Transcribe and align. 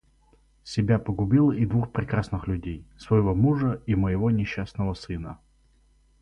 Себя 0.63 0.97
погубила 0.97 1.51
и 1.51 1.63
двух 1.67 1.91
прекрасных 1.91 2.47
людей— 2.47 2.87
своего 2.97 3.35
мужа 3.35 3.83
и 3.85 3.93
моего 3.93 4.31
несчастного 4.31 4.95
сына. 4.95 5.37